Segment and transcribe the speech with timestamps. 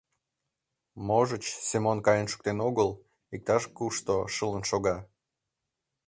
[1.07, 2.89] Можыч, Семон каен шуктен огыл,
[3.35, 4.97] иктаж-кушто шылын шога.